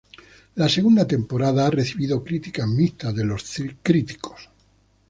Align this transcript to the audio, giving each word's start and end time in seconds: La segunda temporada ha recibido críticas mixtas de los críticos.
La 0.55 0.67
segunda 0.67 1.05
temporada 1.05 1.67
ha 1.67 1.69
recibido 1.69 2.23
críticas 2.23 2.67
mixtas 2.67 3.13
de 3.13 3.23
los 3.23 3.45
críticos. 3.83 4.49